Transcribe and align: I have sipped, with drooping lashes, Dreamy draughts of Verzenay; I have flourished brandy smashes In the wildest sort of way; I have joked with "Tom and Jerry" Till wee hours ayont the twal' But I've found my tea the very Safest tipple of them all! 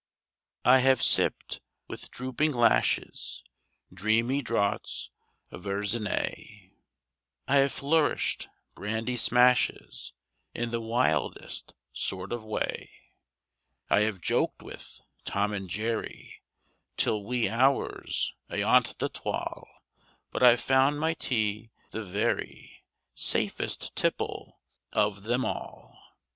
I 0.65 0.79
have 0.79 1.03
sipped, 1.03 1.61
with 1.87 2.09
drooping 2.09 2.53
lashes, 2.53 3.43
Dreamy 3.93 4.41
draughts 4.41 5.11
of 5.51 5.61
Verzenay; 5.61 6.71
I 7.47 7.55
have 7.57 7.71
flourished 7.71 8.49
brandy 8.73 9.15
smashes 9.15 10.13
In 10.55 10.71
the 10.71 10.81
wildest 10.81 11.75
sort 11.93 12.31
of 12.33 12.43
way; 12.43 12.89
I 13.91 13.99
have 13.99 14.21
joked 14.21 14.63
with 14.63 15.01
"Tom 15.23 15.53
and 15.53 15.69
Jerry" 15.69 16.41
Till 16.97 17.23
wee 17.23 17.47
hours 17.47 18.33
ayont 18.49 18.97
the 18.97 19.07
twal' 19.07 19.67
But 20.31 20.41
I've 20.41 20.61
found 20.61 20.99
my 20.99 21.13
tea 21.13 21.69
the 21.91 22.03
very 22.03 22.83
Safest 23.13 23.95
tipple 23.95 24.61
of 24.93 25.21
them 25.21 25.45
all! 25.45 25.95